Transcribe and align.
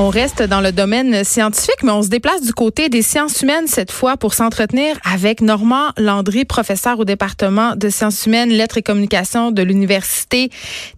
On 0.00 0.10
reste 0.10 0.44
dans 0.44 0.60
le 0.60 0.70
domaine 0.70 1.24
scientifique, 1.24 1.82
mais 1.82 1.90
on 1.90 2.04
se 2.04 2.08
déplace 2.08 2.42
du 2.42 2.52
côté 2.52 2.88
des 2.88 3.02
sciences 3.02 3.42
humaines 3.42 3.66
cette 3.66 3.90
fois 3.90 4.16
pour 4.16 4.32
s'entretenir 4.32 4.96
avec 5.02 5.40
Normand 5.40 5.88
Landry, 5.96 6.44
professeur 6.44 7.00
au 7.00 7.04
département 7.04 7.74
de 7.74 7.88
sciences 7.88 8.24
humaines, 8.24 8.50
lettres 8.50 8.78
et 8.78 8.82
communications 8.82 9.50
de 9.50 9.60
l'Université 9.60 10.50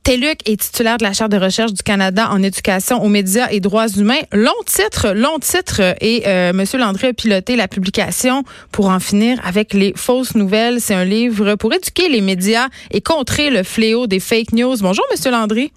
TELUC 0.02 0.40
et 0.44 0.58
titulaire 0.58 0.98
de 0.98 1.04
la 1.04 1.14
Chaire 1.14 1.30
de 1.30 1.38
recherche 1.38 1.72
du 1.72 1.82
Canada 1.82 2.28
en 2.30 2.42
éducation 2.42 3.02
aux 3.02 3.08
médias 3.08 3.48
et 3.50 3.60
droits 3.60 3.88
humains. 3.88 4.21
Long 4.34 4.52
titre, 4.66 5.14
long 5.14 5.38
titre, 5.38 5.80
et 6.03 6.24
euh, 6.26 6.53
Monsieur 6.53 6.78
Landry 6.78 7.06
a 7.06 7.12
piloté 7.14 7.56
la 7.56 7.69
publication 7.69 8.44
pour 8.71 8.90
en 8.90 9.01
finir 9.01 9.40
avec 9.46 9.72
les 9.72 9.94
fausses 9.96 10.35
nouvelles. 10.35 10.78
C'est 10.78 10.92
un 10.92 11.06
livre 11.06 11.54
pour 11.54 11.72
éduquer 11.72 12.10
les 12.10 12.21
médias 12.21 12.69
et 12.90 13.01
contrer 13.01 13.48
le 13.48 13.62
fléau 13.62 14.06
des 14.06 14.21
fake 14.21 14.53
news. 14.53 14.76
Bonjour, 14.82 15.06
Monsieur 15.10 15.30
Landry. 15.30 15.72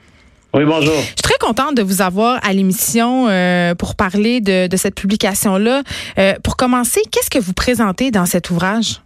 Oui, 0.56 0.66
bonjour. 0.66 0.94
Je 0.94 1.08
suis 1.08 1.16
très 1.16 1.40
contente 1.40 1.76
de 1.76 1.82
vous 1.82 2.04
avoir 2.04 2.40
à 2.48 2.54
l'émission 2.54 3.28
euh, 3.28 3.74
pour 3.74 3.96
parler 3.96 4.40
de, 4.40 4.68
de 4.68 4.78
cette 4.78 4.94
publication-là. 4.94 5.82
Euh, 6.20 6.34
pour 6.44 6.58
commencer, 6.58 7.02
qu'est-ce 7.12 7.32
que 7.32 7.44
vous 7.44 7.54
présentez 7.54 8.12
dans 8.12 8.28
cet 8.28 8.52
ouvrage? 8.52 9.02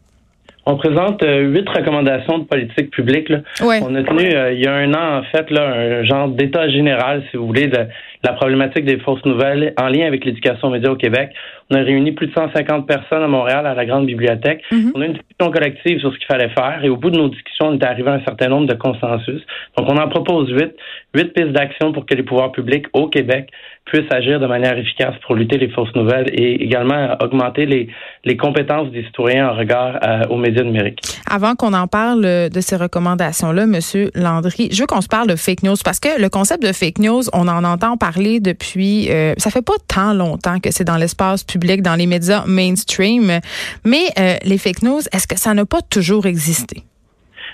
On 0.66 0.76
présente 0.76 1.24
euh, 1.24 1.44
huit 1.44 1.68
recommandations 1.70 2.40
de 2.40 2.44
politique 2.44 2.92
publique. 2.92 3.30
Là. 3.30 3.38
Ouais. 3.62 3.80
On 3.82 3.96
a 3.96 4.04
tenu 4.04 4.30
il 4.30 4.60
y 4.62 4.68
a 4.68 4.74
un 4.74 4.94
an, 4.94 5.20
en 5.20 5.24
fait, 5.32 5.50
là, 5.50 5.70
un 5.70 6.04
genre 6.04 6.28
d'état 6.28 6.68
général, 6.70 7.24
si 7.32 7.38
vous 7.38 7.48
voulez, 7.48 7.68
de 7.68 7.80
la 8.28 8.34
problématique 8.34 8.84
des 8.84 8.98
fausses 9.00 9.24
nouvelles 9.26 9.74
en 9.78 9.88
lien 9.88 10.06
avec 10.06 10.26
l'éducation 10.26 10.70
média 10.70 10.92
au 10.92 10.96
Québec. 10.96 11.30
On 11.70 11.76
a 11.76 11.82
réuni 11.82 12.12
plus 12.12 12.28
de 12.28 12.34
150 12.34 12.86
personnes 12.86 13.24
à 13.24 13.28
Montréal 13.28 13.66
à 13.66 13.74
la 13.74 13.86
Grande 13.86 14.06
Bibliothèque. 14.06 14.64
Mhm. 14.72 14.92
On 14.96 15.02
a 15.02 15.06
une 15.06 15.14
discussion 15.14 15.52
collective 15.52 16.00
sur 16.00 16.12
ce 16.14 16.18
qu'il 16.18 16.28
fallait 16.28 16.50
faire 16.50 16.80
et 16.84 16.90
au 16.90 16.98
bout 16.98 17.10
de 17.10 17.18
nos 17.18 17.30
discussions, 17.30 17.68
on 17.68 17.80
est 17.80 17.84
arrivé 17.86 18.10
à 18.10 18.14
un 18.14 18.24
certain 18.26 18.50
nombre 18.50 18.68
de 18.68 18.74
consensus. 18.74 19.42
Donc, 19.78 19.90
on 19.90 19.98
en 19.98 20.10
propose 20.10 20.50
huit, 20.50 20.74
huit 21.14 21.34
pistes 21.34 21.52
d'action 21.52 21.94
pour 21.94 22.06
que 22.06 22.16
les 22.16 22.24
pouvoirs 22.24 22.52
publics 22.52 22.86
au 22.94 23.08
Québec 23.08 23.50
puissent 23.86 24.12
agir 24.12 24.40
de 24.40 24.48
manière 24.48 24.78
efficace 24.78 25.16
pour 25.26 25.36
lutter 25.36 25.58
les 25.58 25.70
fausses 25.70 25.96
nouvelles 25.96 26.30
et 26.34 26.62
également 26.62 27.16
augmenter 27.22 27.66
les, 27.66 27.88
les 28.26 28.36
compétences 28.36 28.92
des 28.92 29.04
citoyens 29.06 29.50
en 29.50 29.56
regard 29.56 29.98
euh, 30.04 30.24
aux 30.30 30.38
médias 30.38 30.64
numériques. 30.64 31.00
Avant 31.30 31.56
qu'on 31.56 31.74
en 31.74 31.88
parle 31.88 32.26
euh, 32.26 32.50
de 32.50 32.60
ces 32.60 32.76
recommandations-là, 32.76 33.66
Monsieur 33.66 34.12
Landry, 34.14 34.70
je 34.72 34.82
veux 34.82 34.88
qu'on 34.88 35.02
se 35.02 35.08
parle 35.08 35.28
de 35.28 35.38
fake 35.38 35.64
news 35.64 35.76
parce 35.84 36.02
que 36.02 36.22
le 36.22 36.28
concept 36.30 36.64
de 36.64 36.74
fake 36.74 37.00
news, 37.00 37.24
on 37.34 37.48
en 37.48 37.64
entend 37.64 37.96
parler 37.96 38.17
depuis, 38.40 39.12
euh, 39.12 39.34
ça 39.38 39.50
fait 39.50 39.62
pas 39.62 39.74
tant 39.88 40.14
longtemps 40.14 40.60
que 40.60 40.72
c'est 40.72 40.84
dans 40.84 40.98
l'espace 40.98 41.44
public, 41.44 41.82
dans 41.82 41.96
les 41.96 42.08
médias 42.08 42.44
mainstream, 42.46 43.40
mais 43.86 44.06
euh, 44.20 44.36
les 44.44 44.58
fake 44.58 44.84
news, 44.84 45.00
est-ce 45.14 45.28
que 45.28 45.38
ça 45.38 45.54
n'a 45.54 45.66
pas 45.66 45.82
toujours 45.82 46.26
existé? 46.26 46.84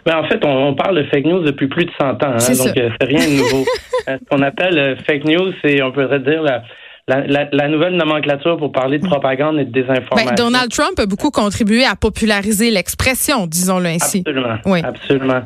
Mais 0.06 0.14
en 0.14 0.28
fait, 0.28 0.44
on, 0.44 0.68
on, 0.68 0.76
parle 0.76 0.98
de 0.98 1.04
fake 1.10 1.26
news 1.26 1.44
depuis 1.44 1.68
plus 1.68 1.86
de 1.86 1.92
100 2.00 2.06
ans, 2.06 2.18
hein, 2.22 2.38
donc 2.38 2.78
euh, 2.78 2.90
c'est 3.00 3.08
rien 3.08 3.26
de 3.26 3.38
nouveau. 3.38 3.66
Ce 4.08 4.18
qu'on 4.30 4.42
appelle 4.42 4.98
fake 5.06 5.24
news, 5.26 5.54
c'est, 5.64 5.82
on 5.82 5.92
pourrait 5.92 6.20
dire, 6.20 6.42
la, 6.42 6.64
la, 7.08 7.28
la, 7.28 7.50
la 7.52 7.68
nouvelle 7.68 7.96
nomenclature 7.98 8.58
pour 8.58 8.72
parler 8.72 8.98
de 8.98 9.06
propagande 9.06 9.60
et 9.60 9.66
de 9.66 9.72
désinformation. 9.72 10.30
Ben, 10.30 10.36
Donald 10.36 10.72
Trump 10.72 10.98
a 11.00 11.06
beaucoup 11.06 11.32
contribué 11.32 11.84
à 11.84 11.96
populariser 11.96 12.72
l'expression, 12.72 13.46
disons-le 13.46 13.88
ainsi. 13.88 14.24
Absolument. 14.26 14.56
Oui. 14.66 14.82
Absolument. 14.84 15.42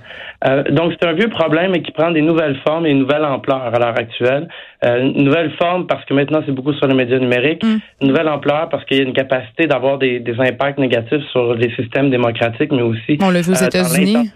Euh, 0.45 0.63
donc, 0.69 0.93
c'est 0.99 1.07
un 1.07 1.13
vieux 1.13 1.29
problème 1.29 1.73
et 1.73 1.81
qui 1.81 1.91
prend 1.91 2.11
des 2.11 2.21
nouvelles 2.21 2.57
formes 2.65 2.85
et 2.85 2.91
une 2.91 2.99
nouvelle 2.99 3.25
ampleur 3.25 3.61
à 3.63 3.79
l'heure 3.79 3.97
actuelle. 3.97 4.47
Euh, 4.85 4.99
une 4.99 5.23
nouvelle 5.23 5.51
forme 5.59 5.87
parce 5.87 6.05
que 6.05 6.13
maintenant, 6.13 6.43
c'est 6.45 6.51
beaucoup 6.51 6.73
sur 6.73 6.85
les 6.85 6.93
médias 6.93 7.17
numériques. 7.17 7.63
Mm. 7.63 7.77
Une 8.01 8.07
nouvelle 8.09 8.29
ampleur 8.29 8.69
parce 8.69 8.85
qu'il 8.85 8.97
y 8.97 8.99
a 8.99 9.03
une 9.03 9.13
capacité 9.13 9.65
d'avoir 9.65 9.97
des, 9.97 10.19
des 10.19 10.39
impacts 10.39 10.77
négatifs 10.77 11.23
sur 11.31 11.55
les 11.55 11.73
systèmes 11.75 12.11
démocratiques, 12.11 12.71
mais 12.71 12.83
aussi 12.83 13.17
On 13.19 13.31
l'a 13.31 13.41
vu 13.41 13.51
aux 13.53 13.63
euh, 13.63 13.65
États-Unis. 13.65 14.31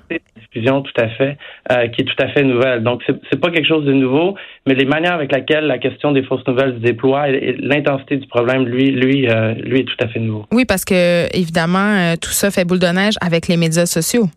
diffusion 0.51 0.81
tout 0.81 0.99
à 0.99 1.07
fait, 1.09 1.37
euh, 1.71 1.87
qui 1.89 2.01
est 2.01 2.05
tout 2.05 2.23
à 2.23 2.29
fait 2.29 2.43
nouvelle. 2.43 2.81
Donc, 2.81 3.03
c'est 3.07 3.39
pas 3.39 3.51
quelque 3.51 3.67
chose 3.67 3.85
de 3.85 3.93
nouveau, 3.93 4.35
mais 4.65 4.73
les 4.73 4.85
manières 4.85 5.13
avec 5.13 5.31
lesquelles 5.31 5.65
la 5.65 5.77
question 5.77 6.11
des 6.11 6.23
fausses 6.23 6.45
nouvelles 6.47 6.73
se 6.73 6.79
déploie 6.79 7.10
et 7.27 7.55
l'intensité 7.59 8.17
du 8.17 8.27
problème, 8.27 8.65
lui, 8.65 8.91
lui, 8.91 9.29
euh, 9.29 9.53
lui 9.53 9.81
est 9.81 9.83
tout 9.83 9.97
à 9.99 10.07
fait 10.07 10.19
nouveau. 10.19 10.45
Oui, 10.51 10.65
parce 10.65 10.85
que 10.85 11.27
évidemment, 11.35 11.79
euh, 11.79 12.15
tout 12.21 12.31
ça 12.31 12.51
fait 12.51 12.65
boule 12.65 12.79
de 12.79 12.87
neige 12.87 13.15
avec 13.21 13.47
les 13.47 13.57
médias 13.57 13.85
sociaux. 13.85 14.27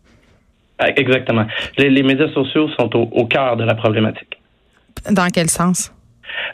Euh, 0.81 0.87
Exactement. 0.95 1.45
Les, 1.77 1.89
les 1.89 2.03
médias 2.03 2.29
sociaux 2.33 2.69
sont 2.77 2.95
au, 2.95 3.09
au 3.11 3.25
cœur 3.25 3.57
de 3.57 3.63
la 3.63 3.75
problématique. 3.75 4.37
Dans 5.09 5.27
quel 5.29 5.49
sens? 5.49 5.91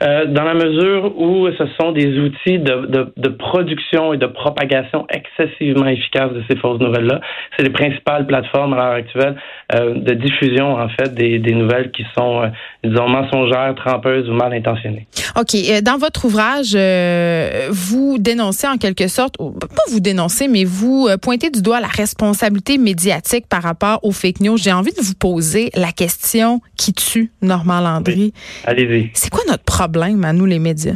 Euh, 0.04 0.26
dans 0.26 0.44
la 0.44 0.54
mesure 0.54 1.18
où 1.20 1.48
ce 1.52 1.64
sont 1.80 1.92
des 1.92 2.18
outils 2.20 2.60
de, 2.60 2.86
de, 2.88 3.14
de, 3.18 3.30
production 3.30 4.14
et 4.14 4.18
de 4.18 4.26
propagation 4.26 5.06
excessivement 5.10 5.88
efficaces 5.88 6.32
de 6.32 6.44
ces 6.50 6.56
fausses 6.58 6.80
nouvelles-là. 6.80 7.22
C'est 7.56 7.64
les 7.64 7.70
principales 7.70 8.26
plateformes 8.26 8.74
à 8.74 8.78
l'heure 8.78 8.94
actuelle 8.94 9.36
euh, 9.76 9.96
de 9.96 10.14
diffusion, 10.14 10.74
en 10.74 10.90
fait, 10.90 11.14
des, 11.14 11.40
des 11.40 11.54
nouvelles 11.54 11.92
qui 11.92 12.06
sont, 12.18 12.42
euh, 12.42 12.48
disons, 12.84 13.08
mensongères, 13.10 13.76
trompeuses 13.76 14.30
ou 14.30 14.34
mal 14.34 14.54
intentionnées. 14.54 15.08
OK. 15.40 15.56
Euh, 15.56 15.82
Dans 15.82 15.98
votre 15.98 16.26
ouvrage, 16.26 16.74
euh, 16.76 17.68
vous 17.72 18.18
dénoncez 18.20 18.68
en 18.68 18.78
quelque 18.78 19.08
sorte, 19.08 19.38
pas 19.38 19.84
vous 19.92 20.00
dénoncez, 20.00 20.48
mais 20.48 20.64
vous 20.64 21.08
euh, 21.10 21.18
pointez 21.18 21.50
du 21.50 21.62
doigt 21.62 21.80
la 21.80 21.88
responsabilité 21.88 22.78
médiatique 22.78 23.48
par 23.48 23.64
rapport 23.64 24.00
aux 24.04 24.12
fake 24.12 24.42
news. 24.42 24.58
J'ai 24.58 24.74
envie 24.74 24.94
de 24.94 25.02
vous 25.02 25.16
poser 25.16 25.70
la 25.76 25.92
question 25.92 26.62
qui 26.78 26.94
tue 26.94 27.32
Normand 27.42 27.82
Landry. 27.82 28.34
Allez-y. 28.66 29.10
C'est 29.14 29.30
quoi 29.30 29.42
notre 29.48 29.64
problème 29.64 30.24
à 30.26 30.34
nous, 30.34 30.46
les 30.46 30.60
médias? 30.60 30.96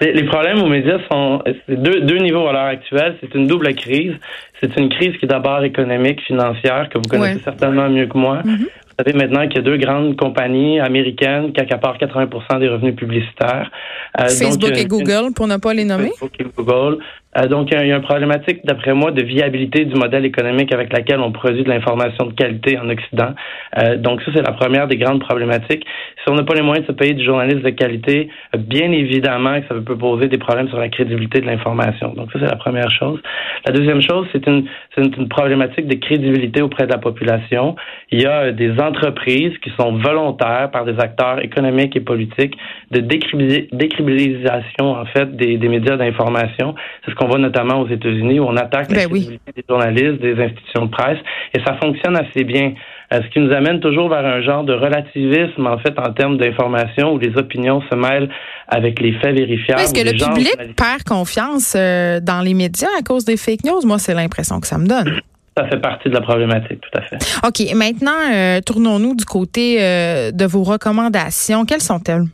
les, 0.00 0.14
les, 0.14 0.24
problèmes 0.24 0.62
aux 0.62 0.68
médias 0.68 0.98
sont 1.10 1.42
deux, 1.68 2.00
deux 2.00 2.18
niveaux 2.18 2.46
à 2.48 2.52
l'heure 2.52 2.64
actuelle. 2.64 3.16
C'est 3.20 3.34
une 3.34 3.46
double 3.46 3.74
crise. 3.74 4.14
C'est 4.60 4.74
une 4.78 4.88
crise 4.88 5.14
qui 5.18 5.26
est 5.26 5.28
d'abord 5.28 5.62
économique, 5.62 6.22
financière, 6.22 6.88
que 6.88 6.96
vous 6.96 7.04
connaissez 7.04 7.34
Ouais. 7.36 7.42
certainement 7.44 7.88
mieux 7.90 8.06
que 8.06 8.16
moi. 8.16 8.40
Mhm. 8.44 8.66
Vous 8.98 9.04
savez 9.04 9.18
maintenant 9.18 9.46
qu'il 9.46 9.56
y 9.56 9.58
a 9.58 9.62
deux 9.62 9.76
grandes 9.76 10.16
compagnies 10.16 10.80
américaines 10.80 11.52
qui 11.52 11.60
accaparent 11.60 11.98
80% 11.98 12.60
des 12.60 12.68
revenus 12.68 12.96
publicitaires. 12.96 13.70
Euh, 14.18 14.28
Facebook 14.28 14.70
donc, 14.70 14.78
et 14.78 14.82
une- 14.82 14.88
Google, 14.88 15.34
pour 15.34 15.46
ne 15.46 15.58
pas 15.58 15.74
les 15.74 15.84
nommer. 15.84 16.08
Facebook 16.18 16.32
et 16.38 16.46
Google. 16.56 16.98
Euh, 17.36 17.46
donc, 17.48 17.68
il 17.70 17.74
y 17.74 17.92
a- 17.92 17.96
une 17.96 18.02
problématique, 18.02 18.64
d'après 18.64 18.94
moi, 18.94 19.10
de 19.10 19.22
viabilité 19.22 19.84
du 19.84 19.94
modèle 19.94 20.24
économique 20.24 20.72
avec 20.72 20.92
laquelle 20.92 21.20
on 21.20 21.32
produit 21.32 21.62
de 21.64 21.68
l'information 21.68 22.26
de 22.26 22.32
qualité 22.32 22.78
en 22.78 22.88
Occident. 22.88 23.34
Euh, 23.78 23.96
donc, 23.96 24.22
ça, 24.22 24.30
c'est 24.34 24.42
la 24.42 24.52
première 24.52 24.86
des 24.86 24.96
grandes 24.96 25.20
problématiques. 25.20 25.84
Si 26.22 26.30
on 26.30 26.34
n'a 26.34 26.44
pas 26.44 26.54
les 26.54 26.62
moyens 26.62 26.86
de 26.86 26.92
se 26.92 26.96
payer 26.96 27.14
du 27.14 27.24
journaliste 27.24 27.62
de 27.62 27.70
qualité, 27.70 28.28
euh, 28.54 28.58
bien 28.58 28.90
évidemment 28.92 29.60
que 29.60 29.68
ça 29.68 29.74
peut 29.80 29.96
poser 29.96 30.28
des 30.28 30.38
problèmes 30.38 30.68
sur 30.68 30.78
la 30.78 30.88
crédibilité 30.88 31.40
de 31.40 31.46
l'information. 31.46 32.12
Donc, 32.14 32.32
ça, 32.32 32.38
c'est 32.40 32.46
la 32.50 32.56
première 32.56 32.90
chose. 32.90 33.20
La 33.66 33.72
deuxième 33.72 34.00
chose, 34.02 34.26
c'est 34.32 34.46
une, 34.46 34.64
une, 34.96 35.10
une 35.18 35.28
problématique 35.28 35.86
de 35.86 35.96
crédibilité 35.96 36.62
auprès 36.62 36.86
de 36.86 36.92
la 36.92 36.98
population. 36.98 37.76
Il 38.10 38.22
y 38.22 38.26
a 38.26 38.52
des 38.52 38.72
entreprises 38.80 39.56
qui 39.58 39.70
sont 39.78 39.92
volontaires 39.98 40.70
par 40.70 40.84
des 40.84 40.98
acteurs 40.98 41.42
économiques 41.42 41.94
et 41.96 42.00
politiques 42.00 42.56
de 42.90 43.00
décribili- 43.00 43.68
décribilisation, 43.72 44.92
en 44.92 45.04
fait, 45.06 45.36
des, 45.36 45.56
des 45.58 45.68
médias 45.68 45.96
d'information. 45.96 46.74
C'est 47.04 47.10
ce 47.10 47.16
qu'on 47.16 47.25
voit 47.26 47.38
notamment 47.38 47.80
aux 47.80 47.88
États-Unis 47.88 48.40
où 48.40 48.44
on 48.44 48.56
attaque 48.56 48.90
la 48.90 49.04
Ben 49.04 49.08
oui. 49.10 49.38
des 49.54 49.64
journalistes, 49.68 50.20
des 50.20 50.34
institutions 50.42 50.86
de 50.86 50.90
presse, 50.90 51.18
et 51.54 51.60
ça 51.64 51.74
fonctionne 51.82 52.16
assez 52.16 52.44
bien. 52.44 52.72
Euh, 53.12 53.20
ce 53.22 53.28
qui 53.32 53.38
nous 53.38 53.52
amène 53.52 53.78
toujours 53.80 54.08
vers 54.08 54.24
un 54.26 54.40
genre 54.42 54.64
de 54.64 54.72
relativisme, 54.72 55.66
en 55.66 55.78
fait, 55.78 55.96
en 55.98 56.12
termes 56.12 56.38
d'information, 56.38 57.12
où 57.12 57.18
les 57.18 57.36
opinions 57.36 57.80
se 57.90 57.94
mêlent 57.96 58.28
avec 58.68 59.00
les 59.00 59.12
faits 59.20 59.36
vérifiables. 59.36 59.80
Est-ce 59.80 59.94
que 59.94 60.10
le 60.10 60.16
gens- 60.18 60.32
public 60.32 60.56
perd 60.76 61.04
confiance 61.04 61.74
euh, 61.76 62.18
dans 62.20 62.40
les 62.40 62.54
médias 62.54 62.88
à 62.98 63.02
cause 63.02 63.24
des 63.24 63.36
fake 63.36 63.64
news? 63.64 63.80
Moi, 63.84 63.98
c'est 63.98 64.14
l'impression 64.14 64.58
que 64.60 64.66
ça 64.66 64.76
me 64.78 64.86
donne. 64.88 65.20
Ça 65.56 65.66
fait 65.68 65.80
partie 65.80 66.08
de 66.10 66.14
la 66.14 66.20
problématique, 66.20 66.80
tout 66.80 66.98
à 66.98 67.02
fait. 67.02 67.16
OK. 67.46 67.74
Maintenant, 67.76 68.10
euh, 68.34 68.60
tournons-nous 68.60 69.14
du 69.14 69.24
côté 69.24 69.78
euh, 69.80 70.30
de 70.32 70.44
vos 70.44 70.64
recommandations. 70.64 71.64
Quelles 71.64 71.80
sont-elles? 71.80 72.24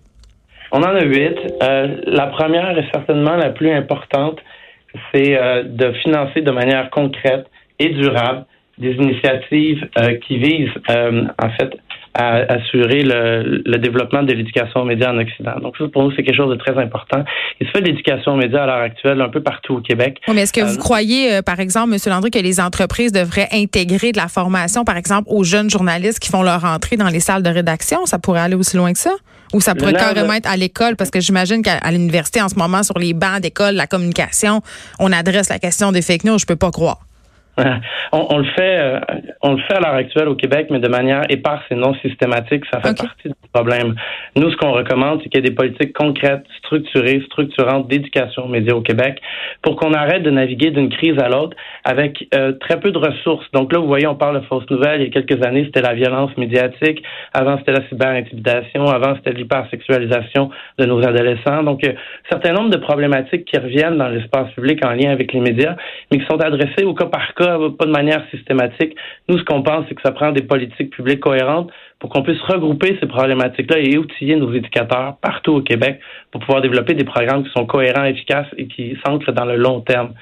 On 0.73 0.79
en 0.79 0.85
a 0.97 1.03
huit. 1.05 1.37
Euh, 1.63 1.99
la 2.07 2.27
première 2.29 2.77
est 2.79 2.89
certainement 2.93 3.37
la 3.37 3.51
plus 3.51 3.71
importante, 3.71 4.39
c'est 5.13 5.37
euh, 5.37 5.63
de 5.65 5.93
financer 5.93 6.43
de 6.43 6.51
manière 6.51 6.91
concrète 6.91 7.47
et 7.79 7.91
durable 7.91 8.45
des 8.79 8.93
initiatives 8.93 9.89
euh, 9.99 10.17
qui 10.27 10.39
visent, 10.39 10.71
euh, 10.91 11.25
en 11.43 11.51
fait, 11.51 11.71
à 12.15 12.37
assurer 12.53 13.03
le, 13.03 13.62
le 13.65 13.78
développement 13.78 14.23
de 14.23 14.33
l'éducation 14.33 14.81
aux 14.81 14.84
médias 14.84 15.12
en 15.12 15.19
Occident. 15.19 15.59
Donc, 15.62 15.77
ça, 15.78 15.84
pour 15.93 16.03
nous, 16.03 16.12
c'est 16.15 16.23
quelque 16.23 16.37
chose 16.37 16.50
de 16.50 16.56
très 16.59 16.77
important. 16.78 17.25
Il 17.61 17.67
se 17.67 17.73
fait 17.73 17.81
de 17.81 17.87
l'éducation 17.87 18.32
aux 18.32 18.37
médias 18.37 18.64
à 18.64 18.67
l'heure 18.67 18.82
actuelle 18.82 19.20
un 19.20 19.29
peu 19.31 19.43
partout 19.43 19.76
au 19.76 19.81
Québec. 19.81 20.19
Oui, 20.29 20.35
mais 20.35 20.43
est-ce 20.43 20.53
que 20.53 20.61
vous 20.61 20.75
Euh, 20.75 20.79
croyez, 20.79 21.35
euh, 21.35 21.43
par 21.43 21.59
exemple, 21.61 21.93
M. 21.94 21.99
Landry, 22.06 22.31
que 22.31 22.38
les 22.38 22.61
entreprises 22.61 23.12
devraient 23.12 23.49
intégrer 23.53 24.12
de 24.12 24.19
la 24.19 24.29
formation, 24.29 24.85
par 24.85 24.97
exemple, 24.97 25.29
aux 25.31 25.44
jeunes 25.44 25.70
journalistes 25.70 26.19
qui 26.19 26.29
font 26.29 26.43
leur 26.43 26.64
entrée 26.64 26.97
dans 26.97 27.09
les 27.09 27.20
salles 27.20 27.43
de 27.43 27.50
rédaction? 27.50 28.05
Ça 28.06 28.19
pourrait 28.19 28.41
aller 28.41 28.56
aussi 28.56 28.76
loin 28.76 28.93
que 28.93 28.99
ça? 28.99 29.12
Ou 29.55 29.61
ça 29.61 29.75
pourrait 29.75 29.93
carrément 29.93 30.32
être 30.32 30.50
à 30.50 30.56
l'école? 30.56 30.97
Parce 30.97 31.11
que 31.11 31.20
j'imagine 31.20 31.62
qu'à 31.62 31.79
l'université, 31.91 32.41
en 32.41 32.49
ce 32.49 32.56
moment, 32.56 32.82
sur 32.82 32.99
les 32.99 33.12
bancs 33.14 33.41
d'école, 33.41 33.75
la 33.75 33.87
communication, 33.87 34.61
on 34.99 35.12
adresse 35.12 35.49
la 35.50 35.59
question 35.59 35.93
des 35.93 36.00
fake 36.03 36.25
news. 36.25 36.38
Je 36.38 36.47
peux 36.47 36.56
pas 36.56 36.70
croire. 36.70 37.00
On, 38.12 38.38
le 38.38 38.44
fait, 38.44 38.78
euh, 38.78 39.00
on 39.43 39.52
le 39.52 39.62
fait 39.62 39.75
à 39.75 39.81
l'heure 39.81 39.94
actuelle 39.94 40.28
au 40.28 40.34
Québec, 40.34 40.69
mais 40.70 40.81
de 40.81 40.88
manière 40.88 41.22
éparse 41.28 41.64
et 41.70 41.75
non 41.75 41.94
systématique. 41.96 42.64
Ça 42.72 42.81
fait 42.81 42.96
partie 42.96 43.28
du 43.28 43.34
problème. 43.52 43.94
Nous, 44.37 44.50
ce 44.50 44.56
qu'on 44.56 44.72
recommande, 44.72 45.20
c'est 45.22 45.28
qu'il 45.28 45.43
y 45.43 45.46
ait 45.46 45.50
des 45.50 45.54
politiques 45.54 45.93
concrètes, 45.93 46.44
structurées, 46.58 47.22
structurantes 47.26 47.88
d'éducation 47.88 48.44
aux 48.44 48.49
médias 48.49 48.75
au 48.75 48.81
Québec, 48.81 49.20
pour 49.62 49.76
qu'on 49.76 49.93
arrête 49.93 50.22
de 50.22 50.31
naviguer 50.31 50.70
d'une 50.70 50.88
crise 50.88 51.19
à 51.19 51.28
l'autre 51.28 51.56
avec 51.84 52.26
euh, 52.34 52.52
très 52.52 52.81
peu 52.81 52.90
de 52.90 52.99
ressources. 52.99 53.46
Donc 53.52 53.72
là, 53.72 53.78
vous 53.78 53.87
voyez, 53.87 54.06
on 54.06 54.14
parle 54.14 54.40
de 54.40 54.46
fausses 54.46 54.69
nouvelles. 54.70 55.02
Il 55.02 55.04
y 55.04 55.10
a 55.19 55.22
quelques 55.22 55.44
années, 55.44 55.64
c'était 55.64 55.82
la 55.82 55.94
violence 55.94 56.34
médiatique. 56.37 57.02
Avant, 57.34 57.58
c'était 57.58 57.72
la 57.72 57.87
cyberintimidation. 57.88 58.87
Avant, 58.87 59.14
c'était 59.16 59.32
l'hypersexualisation 59.32 60.50
de 60.78 60.84
nos 60.87 61.02
adolescents. 61.06 61.62
Donc, 61.62 61.84
un 61.84 61.94
certain 62.31 62.52
nombre 62.52 62.70
de 62.70 62.78
problématiques 62.78 63.44
qui 63.44 63.58
reviennent 63.58 63.99
dans 63.99 64.08
l'espace 64.08 64.50
public 64.52 64.84
en 64.84 64.93
lien 64.93 65.10
avec 65.10 65.32
les 65.32 65.40
médias, 65.40 65.76
mais 66.10 66.19
qui 66.19 66.26
sont 66.26 66.40
adressées 66.40 66.84
au 66.84 66.94
cas 66.94 67.06
par 67.06 67.34
cas 67.34 67.42
pas 67.47 67.87
de 67.87 67.91
manière 67.91 68.23
systématique. 68.31 68.97
Nous, 69.29 69.39
ce 69.39 69.44
qu'on 69.44 69.62
pense, 69.62 69.85
c'est 69.89 69.94
que 69.94 70.03
ça 70.03 70.12
prend 70.12 70.33
des 70.33 70.43
politiques 70.43 70.91
publiques 70.91 71.21
cohérentes 71.21 71.71
pour 71.99 72.11
qu'on 72.11 72.23
puisse 72.23 72.41
regrouper 72.43 72.97
ces 73.00 73.06
problématiques-là 73.06 73.79
et 73.79 73.99
outiller 73.99 74.37
nos 74.37 74.53
éducateurs 74.53 75.17
partout 75.21 75.53
au 75.53 75.62
Québec 75.62 76.00
pour 76.31 76.41
pouvoir 76.41 76.62
développer 76.62 76.94
des 76.94 77.05
programmes 77.05 77.44
qui 77.44 77.50
sont 77.56 77.67
cohérents, 77.67 78.05
efficaces 78.05 78.49
et 78.56 78.67
qui 78.67 78.97
s'ancrent 79.05 79.33
dans 79.33 79.44
le 79.44 79.56
long 79.56 79.81
terme. 79.81 80.15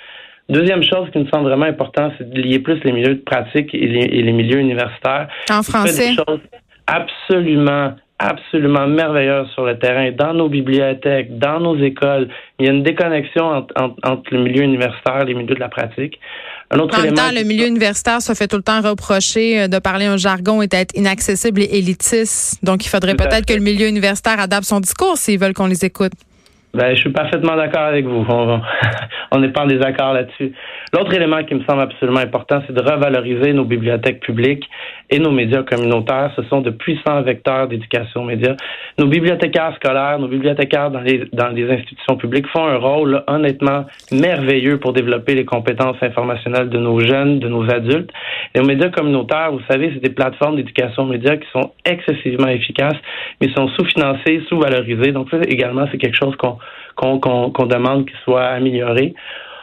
Deuxième 0.48 0.82
chose 0.82 1.08
qui 1.12 1.18
nous 1.18 1.28
semble 1.28 1.48
vraiment 1.48 1.66
important, 1.66 2.10
c'est 2.18 2.28
de 2.28 2.40
lier 2.40 2.58
plus 2.58 2.82
les 2.82 2.92
milieux 2.92 3.14
de 3.14 3.20
pratique 3.20 3.72
et 3.72 3.86
les, 3.86 4.32
milieux 4.32 4.58
universitaires. 4.58 5.28
En 5.48 5.62
français. 5.62 6.16
Absolument 6.88 7.94
absolument 8.20 8.86
merveilleuse 8.86 9.48
sur 9.54 9.64
le 9.64 9.78
terrain, 9.78 10.12
dans 10.12 10.34
nos 10.34 10.48
bibliothèques, 10.48 11.38
dans 11.38 11.58
nos 11.58 11.76
écoles. 11.82 12.28
Il 12.58 12.66
y 12.66 12.68
a 12.68 12.72
une 12.72 12.82
déconnexion 12.82 13.66
entre, 14.04 14.22
le 14.30 14.42
milieu 14.42 14.62
universitaire 14.62 15.22
et 15.22 15.24
les 15.24 15.34
milieux 15.34 15.54
de 15.54 15.60
la 15.60 15.70
pratique. 15.70 16.20
Un 16.70 16.78
autre 16.78 16.98
en 16.98 17.02
même 17.02 17.14
temps, 17.14 17.32
le 17.34 17.44
milieu 17.44 17.66
universitaire 17.66 18.20
se 18.20 18.34
fait 18.34 18.46
tout 18.46 18.56
le 18.56 18.62
temps 18.62 18.82
reprocher 18.82 19.62
euh, 19.62 19.68
de 19.68 19.78
parler 19.78 20.04
un 20.04 20.18
jargon 20.18 20.60
et 20.62 20.68
d'être 20.68 20.94
inaccessible 20.94 21.62
et 21.62 21.78
élitiste. 21.78 22.62
Donc, 22.62 22.84
il 22.84 22.88
faudrait 22.88 23.16
peut-être 23.16 23.46
que 23.46 23.54
le 23.54 23.60
milieu 23.60 23.88
universitaire 23.88 24.38
adapte 24.38 24.64
son 24.64 24.80
discours 24.80 25.16
s'ils 25.16 25.38
veulent 25.38 25.54
qu'on 25.54 25.66
les 25.66 25.84
écoute. 25.84 26.12
Ben, 26.72 26.94
je 26.94 27.00
suis 27.00 27.10
parfaitement 27.10 27.56
d'accord 27.56 27.82
avec 27.82 28.06
vous. 28.06 28.24
On 29.32 29.38
n'est 29.40 29.48
pas 29.48 29.62
en 29.62 29.66
désaccord 29.66 30.12
là-dessus. 30.12 30.52
L'autre 30.92 31.12
élément 31.12 31.42
qui 31.42 31.56
me 31.56 31.64
semble 31.64 31.82
absolument 31.82 32.20
important, 32.20 32.62
c'est 32.66 32.72
de 32.72 32.80
revaloriser 32.80 33.52
nos 33.52 33.64
bibliothèques 33.64 34.20
publiques 34.20 34.68
et 35.10 35.18
nos 35.18 35.32
médias 35.32 35.64
communautaires. 35.64 36.32
Ce 36.36 36.42
sont 36.44 36.60
de 36.60 36.70
puissants 36.70 37.22
vecteurs 37.22 37.66
d'éducation 37.66 38.24
média. 38.24 38.54
Nos 38.98 39.06
bibliothécaires 39.06 39.74
scolaires, 39.76 40.20
nos 40.20 40.28
bibliothécaires 40.28 40.92
dans 40.92 41.00
les, 41.00 41.24
dans 41.32 41.48
les 41.48 41.68
institutions 41.72 42.16
publiques 42.16 42.46
font 42.48 42.64
un 42.64 42.76
rôle 42.76 43.24
honnêtement 43.26 43.86
merveilleux 44.12 44.78
pour 44.78 44.92
développer 44.92 45.34
les 45.34 45.44
compétences 45.44 46.00
informationnelles 46.00 46.68
de 46.68 46.78
nos 46.78 47.00
jeunes, 47.00 47.40
de 47.40 47.48
nos 47.48 47.68
adultes. 47.68 48.10
Nos 48.54 48.64
médias 48.64 48.90
communautaires, 48.90 49.50
vous 49.50 49.62
savez, 49.68 49.90
c'est 49.92 50.02
des 50.08 50.14
plateformes 50.14 50.54
d'éducation 50.54 51.04
média 51.04 51.36
qui 51.36 51.48
sont 51.52 51.72
excessivement 51.84 52.48
efficaces, 52.48 52.98
mais 53.40 53.48
sont 53.54 53.66
sous-financées, 53.70 54.42
sous-valorisées. 54.48 55.10
Donc 55.10 55.30
ça 55.30 55.38
également, 55.48 55.86
c'est 55.90 55.98
quelque 55.98 56.16
chose 56.16 56.36
qu'on 56.36 56.59
qu'on 56.96 57.66
demande 57.66 58.06
qu'il 58.06 58.18
soit 58.24 58.44
amélioré. 58.44 59.14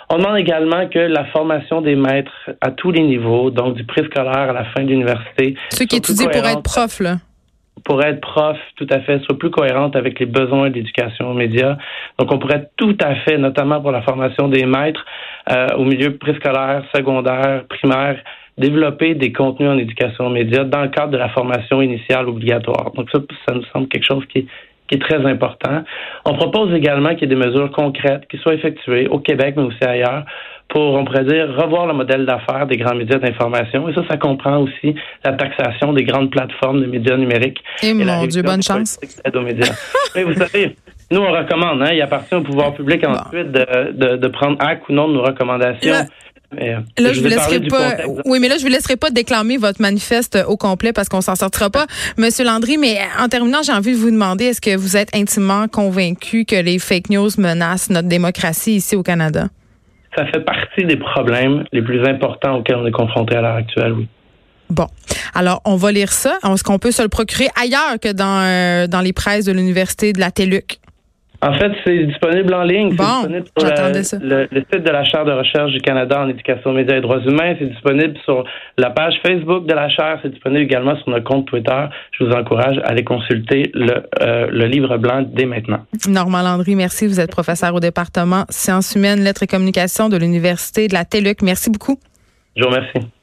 On 0.09 0.17
demande 0.17 0.37
également 0.37 0.87
que 0.87 0.99
la 0.99 1.25
formation 1.25 1.81
des 1.81 1.95
maîtres 1.95 2.49
à 2.61 2.71
tous 2.71 2.91
les 2.91 3.03
niveaux, 3.03 3.51
donc 3.51 3.75
du 3.75 3.83
préscolaire 3.83 4.49
à 4.49 4.53
la 4.53 4.63
fin 4.65 4.83
de 4.83 4.89
l'université. 4.89 5.55
Ceux 5.69 5.85
qui 5.85 5.97
étudient 5.97 6.29
pour 6.29 6.47
être 6.47 6.63
prof, 6.63 6.99
là. 7.01 7.17
Pour 7.83 8.01
être 8.01 8.21
prof, 8.21 8.57
tout 8.77 8.87
à 8.89 9.01
fait, 9.01 9.19
soit 9.23 9.37
plus 9.37 9.51
cohérente 9.51 9.95
avec 9.95 10.19
les 10.19 10.25
besoins 10.25 10.69
de 10.69 10.75
l'éducation 10.75 11.29
aux 11.29 11.33
médias. 11.33 11.77
Donc, 12.17 12.31
on 12.31 12.39
pourrait 12.39 12.69
tout 12.77 12.97
à 13.01 13.15
fait, 13.15 13.37
notamment 13.37 13.81
pour 13.81 13.91
la 13.91 14.01
formation 14.01 14.47
des 14.47 14.65
maîtres 14.65 15.05
euh, 15.51 15.67
au 15.75 15.83
milieu 15.83 16.17
préscolaire, 16.17 16.83
secondaire, 16.95 17.65
primaire, 17.69 18.17
développer 18.57 19.13
des 19.13 19.31
contenus 19.31 19.69
en 19.69 19.77
éducation 19.77 20.27
aux 20.27 20.31
médias 20.31 20.63
dans 20.63 20.81
le 20.81 20.89
cadre 20.89 21.11
de 21.11 21.17
la 21.17 21.29
formation 21.29 21.81
initiale 21.81 22.27
obligatoire. 22.27 22.91
Donc, 22.95 23.09
ça, 23.11 23.19
ça 23.47 23.53
nous 23.53 23.63
semble 23.73 23.89
quelque 23.89 24.05
chose 24.05 24.25
qui 24.27 24.39
est 24.39 24.47
qui 24.87 24.95
est 24.95 25.01
très 25.01 25.25
important. 25.25 25.83
On 26.25 26.33
propose 26.33 26.73
également 26.73 27.09
qu'il 27.09 27.21
y 27.21 27.23
ait 27.25 27.35
des 27.35 27.47
mesures 27.47 27.71
concrètes 27.71 28.27
qui 28.29 28.37
soient 28.37 28.53
effectuées 28.53 29.07
au 29.07 29.19
Québec, 29.19 29.55
mais 29.57 29.63
aussi 29.63 29.83
ailleurs, 29.83 30.25
pour, 30.69 30.93
on 30.95 31.05
pourrait 31.05 31.23
dire, 31.23 31.47
revoir 31.57 31.87
le 31.87 31.93
modèle 31.93 32.25
d'affaires 32.25 32.67
des 32.67 32.77
grands 32.77 32.95
médias 32.95 33.19
d'information. 33.19 33.87
Et 33.87 33.93
ça, 33.93 34.01
ça 34.09 34.17
comprend 34.17 34.57
aussi 34.59 34.95
la 35.23 35.33
taxation 35.33 35.93
des 35.93 36.03
grandes 36.03 36.29
plateformes 36.29 36.81
de 36.81 36.87
médias 36.87 37.15
numériques. 37.15 37.63
Et, 37.83 37.93
mon 37.93 38.25
Dieu, 38.25 38.41
bonne 38.41 38.63
chance. 38.63 38.99
Aux 39.33 39.41
médias. 39.41 39.73
Mais 40.15 40.23
vous 40.23 40.33
savez, 40.33 40.75
nous, 41.09 41.19
on 41.19 41.31
recommande. 41.31 41.81
Hein, 41.81 41.93
il 41.93 42.01
appartient 42.01 42.35
au 42.35 42.41
pouvoir 42.41 42.73
public 42.73 43.05
ensuite 43.07 43.51
de, 43.51 43.91
de, 43.91 44.17
de, 44.17 44.27
prendre 44.27 44.57
acte 44.59 44.89
ou 44.89 44.93
non 44.93 45.07
de 45.07 45.13
nos 45.13 45.23
recommandations. 45.23 46.05
Euh, 46.53 46.79
là, 46.97 47.11
je, 47.11 47.19
vous 47.19 47.27
laisserai 47.27 47.59
pas. 47.67 47.95
Oui, 48.25 48.39
mais 48.39 48.47
là, 48.47 48.55
je 48.57 48.63
vous 48.63 48.71
laisserai 48.71 48.95
pas 48.95 49.09
déclamer 49.09 49.57
votre 49.57 49.81
manifeste 49.81 50.37
au 50.47 50.55
complet 50.55 50.93
parce 50.93 51.09
qu'on 51.09 51.21
s'en 51.21 51.35
sortira 51.35 51.69
pas, 51.69 51.87
Monsieur 52.17 52.45
Landry. 52.45 52.77
Mais 52.77 52.99
en 53.19 53.27
terminant, 53.27 53.61
j'ai 53.63 53.73
envie 53.73 53.91
de 53.91 53.97
vous 53.97 54.11
demander 54.11 54.45
est-ce 54.45 54.61
que 54.61 54.75
vous 54.75 54.95
êtes 54.95 55.13
intimement 55.13 55.67
convaincu 55.67 56.45
que 56.45 56.55
les 56.55 56.79
fake 56.79 57.09
news 57.09 57.29
menacent 57.37 57.89
notre 57.89 58.07
démocratie 58.07 58.75
ici 58.77 58.95
au 58.95 59.03
Canada? 59.03 59.49
Ça 60.15 60.25
fait 60.27 60.43
partie 60.43 60.85
des 60.85 60.97
problèmes 60.97 61.65
les 61.73 61.81
plus 61.81 62.03
importants 62.07 62.55
auxquels 62.55 62.77
on 62.77 62.87
est 62.87 62.91
confronté 62.91 63.35
à 63.35 63.41
l'heure 63.41 63.55
actuelle, 63.55 63.93
oui. 63.93 64.07
Bon. 64.69 64.87
Alors, 65.33 65.61
on 65.65 65.75
va 65.75 65.91
lire 65.91 66.11
ça. 66.11 66.39
Est-ce 66.43 66.63
qu'on 66.63 66.79
peut 66.79 66.91
se 66.91 67.01
le 67.01 67.07
procurer 67.07 67.47
ailleurs 67.61 67.99
que 68.01 68.11
dans, 68.11 68.41
euh, 68.41 68.87
dans 68.87 69.01
les 69.01 69.13
presses 69.13 69.45
de 69.45 69.51
l'Université 69.51 70.11
de 70.13 70.19
la 70.19 70.31
TELUC? 70.31 70.79
En 71.41 71.53
fait, 71.53 71.71
c'est 71.85 72.05
disponible 72.05 72.53
en 72.53 72.63
ligne. 72.63 72.95
Bon, 72.95 73.03
c'est 73.23 73.41
disponible 73.41 74.03
sur 74.03 74.19
le, 74.21 74.47
site 74.51 74.83
de 74.83 74.89
la 74.89 75.03
Chaire 75.03 75.23
de 75.23 75.31
recherche 75.31 75.71
du 75.71 75.79
Canada 75.79 76.21
en 76.21 76.29
éducation, 76.29 76.73
médias 76.73 76.97
et 76.97 77.01
droits 77.01 77.19
humains. 77.19 77.55
C'est 77.59 77.69
disponible 77.69 78.17
sur 78.25 78.43
la 78.77 78.89
page 78.89 79.13
Facebook 79.25 79.67
de 79.67 79.73
la 79.73 79.87
Chaire. 79.89 80.19
C'est 80.23 80.29
disponible 80.29 80.63
également 80.63 80.95
sur 80.97 81.09
notre 81.09 81.25
compte 81.25 81.45
Twitter. 81.45 81.85
Je 82.11 82.23
vous 82.23 82.31
encourage 82.31 82.79
à 82.79 82.87
aller 82.87 83.03
consulter 83.03 83.69
le, 83.75 84.03
euh, 84.21 84.47
le 84.49 84.65
livre 84.65 84.97
blanc 84.97 85.23
dès 85.27 85.45
maintenant. 85.45 85.81
Normand 86.07 86.41
Landry, 86.41 86.75
merci. 86.75 87.05
Vous 87.05 87.19
êtes 87.19 87.31
professeur 87.31 87.75
au 87.75 87.79
département 87.79 88.45
sciences 88.49 88.95
humaines, 88.95 89.23
lettres 89.23 89.43
et 89.43 89.47
communications 89.47 90.09
de 90.09 90.17
l'Université 90.17 90.87
de 90.87 90.93
la 90.93 91.05
TELUC. 91.05 91.43
Merci 91.43 91.69
beaucoup. 91.69 91.99
Je 92.55 92.63
vous 92.63 92.69
remercie. 92.69 93.16